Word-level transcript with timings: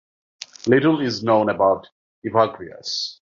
Little 0.65 0.99
is 1.01 1.21
known 1.23 1.49
about 1.51 1.85
Evagrius. 2.25 3.17